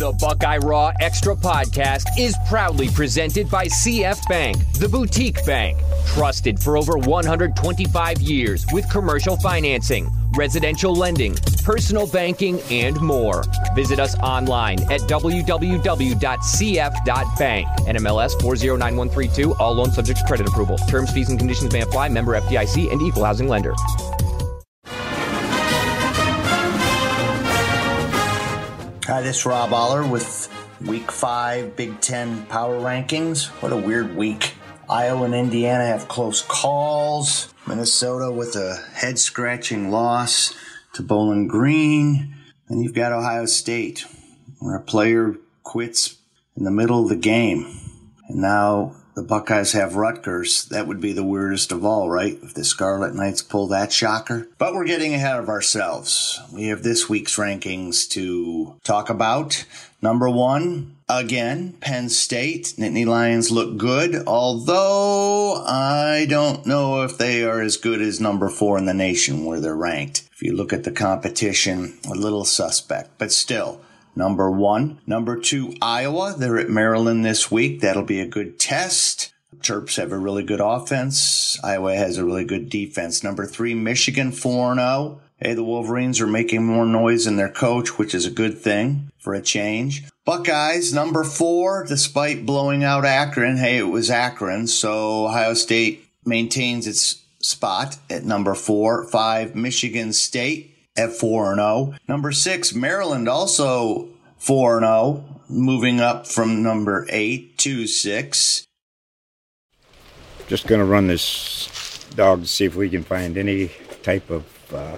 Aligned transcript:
The 0.00 0.12
Buckeye 0.12 0.56
Raw 0.56 0.92
Extra 0.98 1.36
Podcast 1.36 2.04
is 2.18 2.34
proudly 2.48 2.88
presented 2.88 3.50
by 3.50 3.66
CF 3.66 4.26
Bank, 4.30 4.56
the 4.78 4.88
boutique 4.88 5.44
bank, 5.44 5.78
trusted 6.06 6.58
for 6.58 6.78
over 6.78 6.96
125 6.96 8.22
years 8.22 8.64
with 8.72 8.88
commercial 8.88 9.36
financing, 9.36 10.10
residential 10.38 10.94
lending, 10.94 11.34
personal 11.64 12.06
banking, 12.06 12.62
and 12.70 12.98
more. 13.02 13.44
Visit 13.74 14.00
us 14.00 14.18
online 14.20 14.80
at 14.90 15.02
www.cf.bank. 15.02 15.58
NMLS 17.68 18.40
409132. 18.40 19.60
All 19.60 19.74
loans 19.74 19.94
subject 19.96 20.20
to 20.20 20.24
credit 20.24 20.48
approval. 20.48 20.78
Terms, 20.88 21.12
fees, 21.12 21.28
and 21.28 21.38
conditions 21.38 21.74
may 21.74 21.82
apply. 21.82 22.08
Member 22.08 22.40
FDIC 22.40 22.90
and 22.90 23.02
equal 23.02 23.24
housing 23.24 23.48
lender. 23.48 23.74
Hi, 29.10 29.22
this 29.22 29.38
is 29.38 29.46
Rob 29.46 29.72
Oller 29.72 30.06
with 30.06 30.48
Week 30.86 31.10
5 31.10 31.74
Big 31.74 32.00
Ten 32.00 32.46
Power 32.46 32.78
Rankings. 32.78 33.46
What 33.60 33.72
a 33.72 33.76
weird 33.76 34.14
week. 34.14 34.54
Iowa 34.88 35.24
and 35.24 35.34
Indiana 35.34 35.84
have 35.84 36.06
close 36.06 36.42
calls. 36.42 37.52
Minnesota 37.66 38.30
with 38.30 38.54
a 38.54 38.76
head 38.94 39.18
scratching 39.18 39.90
loss 39.90 40.54
to 40.92 41.02
Bowling 41.02 41.48
Green. 41.48 42.36
Then 42.68 42.82
you've 42.82 42.94
got 42.94 43.10
Ohio 43.10 43.46
State, 43.46 44.06
where 44.60 44.76
a 44.76 44.80
player 44.80 45.34
quits 45.64 46.16
in 46.56 46.62
the 46.62 46.70
middle 46.70 47.02
of 47.02 47.08
the 47.08 47.16
game. 47.16 47.66
And 48.28 48.40
now 48.40 48.94
the 49.14 49.22
Buckeyes 49.22 49.72
have 49.72 49.96
Rutgers. 49.96 50.64
That 50.66 50.86
would 50.86 51.00
be 51.00 51.12
the 51.12 51.24
weirdest 51.24 51.72
of 51.72 51.84
all, 51.84 52.08
right? 52.08 52.38
If 52.42 52.54
the 52.54 52.64
Scarlet 52.64 53.14
Knights 53.14 53.42
pull 53.42 53.66
that 53.68 53.92
shocker. 53.92 54.48
But 54.58 54.74
we're 54.74 54.86
getting 54.86 55.14
ahead 55.14 55.38
of 55.38 55.48
ourselves. 55.48 56.40
We 56.52 56.68
have 56.68 56.82
this 56.82 57.08
week's 57.08 57.36
rankings 57.36 58.08
to 58.10 58.76
talk 58.84 59.10
about. 59.10 59.64
Number 60.02 60.30
one, 60.30 60.96
again, 61.08 61.74
Penn 61.80 62.08
State. 62.08 62.74
Nittany 62.78 63.04
Lions 63.04 63.50
look 63.50 63.76
good, 63.76 64.26
although 64.26 65.62
I 65.66 66.26
don't 66.28 66.64
know 66.64 67.02
if 67.02 67.18
they 67.18 67.44
are 67.44 67.60
as 67.60 67.76
good 67.76 68.00
as 68.00 68.20
number 68.20 68.48
four 68.48 68.78
in 68.78 68.86
the 68.86 68.94
nation 68.94 69.44
where 69.44 69.60
they're 69.60 69.76
ranked. 69.76 70.28
If 70.32 70.40
you 70.40 70.56
look 70.56 70.72
at 70.72 70.84
the 70.84 70.92
competition, 70.92 71.98
a 72.06 72.14
little 72.14 72.46
suspect, 72.46 73.10
but 73.18 73.30
still 73.30 73.82
number 74.14 74.50
one. 74.50 74.98
Number 75.06 75.38
two, 75.38 75.74
Iowa. 75.80 76.34
They're 76.36 76.58
at 76.58 76.70
Maryland 76.70 77.24
this 77.24 77.50
week. 77.50 77.80
That'll 77.80 78.02
be 78.02 78.20
a 78.20 78.26
good 78.26 78.58
test. 78.58 79.32
Terps 79.58 79.96
have 79.96 80.12
a 80.12 80.18
really 80.18 80.42
good 80.42 80.60
offense. 80.60 81.58
Iowa 81.62 81.94
has 81.94 82.16
a 82.16 82.24
really 82.24 82.44
good 82.44 82.70
defense. 82.70 83.22
Number 83.22 83.46
three, 83.46 83.74
Michigan 83.74 84.32
4 84.32 84.74
0. 84.74 85.20
Hey, 85.38 85.54
the 85.54 85.64
Wolverines 85.64 86.20
are 86.20 86.26
making 86.26 86.64
more 86.66 86.84
noise 86.84 87.24
than 87.24 87.36
their 87.36 87.48
coach, 87.48 87.98
which 87.98 88.14
is 88.14 88.26
a 88.26 88.30
good 88.30 88.58
thing 88.58 89.10
for 89.18 89.32
a 89.34 89.40
change. 89.40 90.04
Buckeyes, 90.26 90.92
number 90.92 91.24
four, 91.24 91.84
despite 91.88 92.44
blowing 92.44 92.84
out 92.84 93.06
Akron. 93.06 93.56
Hey, 93.56 93.78
it 93.78 93.84
was 93.84 94.10
Akron, 94.10 94.66
so 94.66 95.26
Ohio 95.26 95.54
State 95.54 96.04
maintains 96.26 96.86
its 96.86 97.22
spot 97.40 97.96
at 98.10 98.24
number 98.24 98.54
four. 98.54 99.04
Five, 99.08 99.54
Michigan 99.54 100.12
State 100.12 100.76
at 101.00 101.12
4 101.12 101.54
0. 101.54 101.94
Number 102.06 102.30
six, 102.30 102.74
Maryland 102.74 103.28
also 103.28 104.08
4 104.38 104.80
0, 104.80 105.24
moving 105.48 106.00
up 106.00 106.26
from 106.26 106.62
number 106.62 107.06
eight 107.10 107.58
to 107.58 107.86
six. 107.86 108.64
Just 110.46 110.66
going 110.66 110.80
to 110.80 110.84
run 110.84 111.06
this 111.06 112.06
dog 112.16 112.42
to 112.42 112.46
see 112.46 112.64
if 112.64 112.74
we 112.74 112.90
can 112.90 113.02
find 113.02 113.36
any 113.36 113.70
type 114.02 114.30
of 114.30 114.74
uh, 114.74 114.96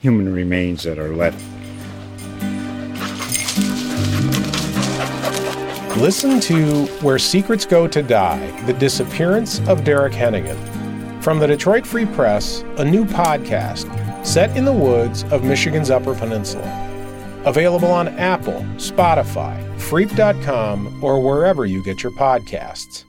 human 0.00 0.32
remains 0.32 0.82
that 0.84 0.98
are 0.98 1.14
left. 1.14 1.42
Listen 5.98 6.40
to 6.40 6.86
Where 7.02 7.18
Secrets 7.18 7.64
Go 7.64 7.86
to 7.86 8.02
Die 8.02 8.62
The 8.62 8.72
Disappearance 8.72 9.60
of 9.68 9.84
Derek 9.84 10.12
Hennigan. 10.12 10.58
From 11.22 11.38
the 11.38 11.46
Detroit 11.46 11.86
Free 11.86 12.04
Press, 12.04 12.62
a 12.76 12.84
new 12.84 13.04
podcast 13.04 14.03
set 14.24 14.56
in 14.56 14.64
the 14.64 14.72
woods 14.72 15.22
of 15.24 15.44
Michigan's 15.44 15.90
Upper 15.90 16.14
Peninsula. 16.14 16.90
Available 17.44 17.90
on 17.90 18.08
Apple, 18.08 18.64
Spotify, 18.76 19.62
Freep.com, 19.78 21.04
or 21.04 21.20
wherever 21.20 21.66
you 21.66 21.84
get 21.84 22.02
your 22.02 22.12
podcasts. 22.12 23.04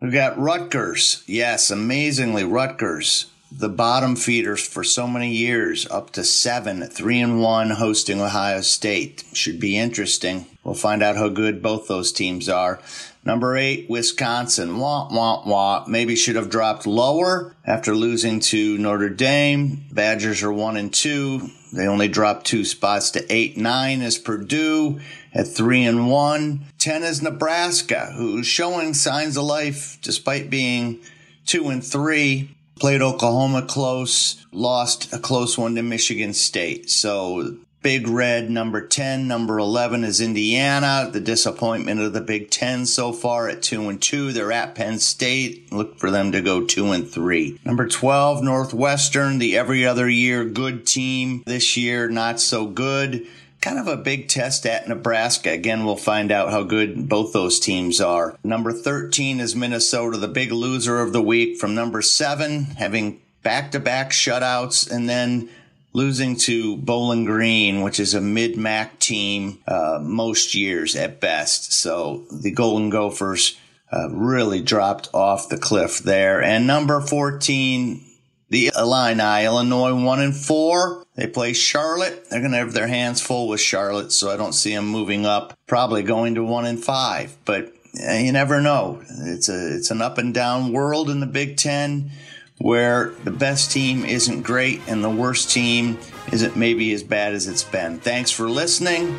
We've 0.00 0.12
got 0.12 0.38
Rutgers. 0.38 1.24
Yes, 1.26 1.70
amazingly, 1.70 2.44
Rutgers. 2.44 3.26
The 3.50 3.70
bottom 3.70 4.14
feeders 4.14 4.66
for 4.66 4.84
so 4.84 5.08
many 5.08 5.34
years, 5.34 5.86
up 5.90 6.10
to 6.12 6.22
seven, 6.22 6.86
three 6.86 7.18
and 7.18 7.40
one, 7.40 7.70
hosting 7.70 8.20
Ohio 8.20 8.60
State. 8.60 9.24
Should 9.32 9.58
be 9.58 9.78
interesting. 9.78 10.44
We'll 10.62 10.74
find 10.74 11.02
out 11.02 11.16
how 11.16 11.30
good 11.30 11.62
both 11.62 11.88
those 11.88 12.12
teams 12.12 12.50
are. 12.50 12.78
Number 13.24 13.56
eight, 13.56 13.88
Wisconsin. 13.88 14.78
Wah, 14.78 15.08
wah, 15.10 15.42
wah. 15.46 15.84
Maybe 15.88 16.14
should 16.14 16.36
have 16.36 16.50
dropped 16.50 16.86
lower 16.86 17.54
after 17.64 17.94
losing 17.94 18.40
to 18.40 18.76
Notre 18.76 19.08
Dame. 19.08 19.84
Badgers 19.90 20.42
are 20.42 20.52
one 20.52 20.76
and 20.76 20.92
two. 20.92 21.48
They 21.72 21.86
only 21.86 22.08
dropped 22.08 22.46
two 22.46 22.66
spots 22.66 23.10
to 23.12 23.32
eight. 23.32 23.56
Nine 23.56 24.02
is 24.02 24.18
Purdue 24.18 25.00
at 25.32 25.48
three 25.48 25.84
and 25.84 26.10
one. 26.10 26.66
Ten 26.78 27.02
is 27.02 27.22
Nebraska, 27.22 28.12
who's 28.14 28.46
showing 28.46 28.92
signs 28.92 29.38
of 29.38 29.44
life 29.44 29.98
despite 30.02 30.50
being 30.50 31.00
two 31.46 31.68
and 31.68 31.82
three. 31.82 32.54
Played 32.78 33.02
Oklahoma 33.02 33.62
close, 33.62 34.46
lost 34.52 35.12
a 35.12 35.18
close 35.18 35.58
one 35.58 35.74
to 35.74 35.82
Michigan 35.82 36.32
State. 36.32 36.88
So 36.90 37.56
Big 37.82 38.06
Red 38.06 38.50
number 38.50 38.86
10, 38.86 39.26
number 39.26 39.58
11 39.58 40.04
is 40.04 40.20
Indiana. 40.20 41.08
The 41.12 41.20
disappointment 41.20 42.00
of 42.00 42.12
the 42.12 42.20
Big 42.20 42.50
10 42.50 42.86
so 42.86 43.12
far 43.12 43.48
at 43.48 43.62
2 43.62 43.88
and 43.88 44.00
2. 44.00 44.32
They're 44.32 44.52
at 44.52 44.76
Penn 44.76 44.98
State. 44.98 45.72
Look 45.72 45.98
for 45.98 46.10
them 46.10 46.30
to 46.32 46.40
go 46.40 46.64
2 46.64 46.92
and 46.92 47.08
3. 47.08 47.58
Number 47.64 47.88
12 47.88 48.42
Northwestern, 48.44 49.38
the 49.38 49.56
every 49.56 49.84
other 49.84 50.08
year 50.08 50.44
good 50.44 50.86
team. 50.86 51.42
This 51.46 51.76
year 51.76 52.08
not 52.08 52.40
so 52.40 52.66
good. 52.66 53.26
Kind 53.60 53.78
of 53.78 53.88
a 53.88 53.96
big 53.96 54.28
test 54.28 54.66
at 54.66 54.88
Nebraska. 54.88 55.50
Again, 55.50 55.84
we'll 55.84 55.96
find 55.96 56.30
out 56.30 56.50
how 56.50 56.62
good 56.62 57.08
both 57.08 57.32
those 57.32 57.58
teams 57.58 58.00
are. 58.00 58.38
Number 58.44 58.72
13 58.72 59.40
is 59.40 59.56
Minnesota, 59.56 60.16
the 60.16 60.28
big 60.28 60.52
loser 60.52 61.00
of 61.00 61.12
the 61.12 61.22
week 61.22 61.58
from 61.58 61.74
number 61.74 62.00
7, 62.00 62.64
having 62.76 63.20
back-to-back 63.42 64.10
shutouts 64.10 64.88
and 64.88 65.08
then 65.08 65.48
losing 65.92 66.36
to 66.36 66.76
Bowling 66.76 67.24
Green, 67.24 67.82
which 67.82 67.98
is 67.98 68.14
a 68.14 68.20
mid 68.20 68.56
MAC 68.56 68.98
team 69.00 69.58
uh, 69.66 69.98
most 70.00 70.54
years 70.54 70.94
at 70.94 71.20
best. 71.20 71.72
So 71.72 72.26
the 72.30 72.52
Golden 72.52 72.90
Gophers 72.90 73.58
uh, 73.92 74.08
really 74.10 74.62
dropped 74.62 75.08
off 75.12 75.48
the 75.48 75.58
cliff 75.58 75.98
there. 75.98 76.42
And 76.42 76.66
number 76.66 77.00
14, 77.00 78.04
the 78.50 78.72
Illini, 78.76 79.44
Illinois, 79.44 79.94
one 79.94 80.20
and 80.20 80.34
four. 80.34 81.04
They 81.14 81.26
play 81.26 81.52
Charlotte. 81.52 82.28
They're 82.30 82.40
going 82.40 82.52
to 82.52 82.58
have 82.58 82.72
their 82.72 82.88
hands 82.88 83.20
full 83.20 83.48
with 83.48 83.60
Charlotte, 83.60 84.12
so 84.12 84.30
I 84.30 84.36
don't 84.36 84.54
see 84.54 84.74
them 84.74 84.86
moving 84.86 85.26
up. 85.26 85.58
Probably 85.66 86.02
going 86.02 86.34
to 86.36 86.44
one 86.44 86.64
and 86.64 86.82
five, 86.82 87.36
but 87.44 87.72
uh, 88.06 88.12
you 88.12 88.32
never 88.32 88.60
know. 88.60 89.02
It's 89.08 89.48
a 89.48 89.76
it's 89.76 89.90
an 89.90 90.00
up 90.00 90.18
and 90.18 90.32
down 90.32 90.72
world 90.72 91.10
in 91.10 91.20
the 91.20 91.26
Big 91.26 91.56
Ten 91.56 92.10
where 92.58 93.10
the 93.24 93.30
best 93.30 93.70
team 93.70 94.04
isn't 94.04 94.42
great 94.42 94.80
and 94.88 95.02
the 95.02 95.10
worst 95.10 95.50
team 95.50 95.96
isn't 96.32 96.56
maybe 96.56 96.92
as 96.92 97.02
bad 97.02 97.32
as 97.32 97.46
it's 97.46 97.62
been. 97.62 97.98
Thanks 98.00 98.30
for 98.30 98.48
listening 98.48 99.18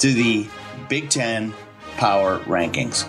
to 0.00 0.12
the 0.12 0.48
Big 0.88 1.08
Ten 1.08 1.54
Power 1.96 2.40
Rankings. 2.40 3.08